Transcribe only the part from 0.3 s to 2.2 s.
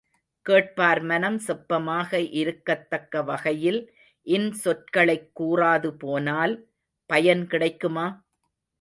கேட்பார் மனம் செப்பமாக